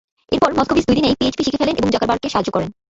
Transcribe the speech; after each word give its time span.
এরপর 0.33 0.49
মস্কোভিজ 0.57 0.85
দুই 0.87 0.97
দিনেই 0.99 1.17
পিএইচপি 1.17 1.43
শিখে 1.45 1.59
ফেলেন 1.61 1.75
এবং 1.79 1.89
জাকারবার্গকে 1.93 2.33
সাহায্য 2.33 2.49
করেন। 2.53 2.69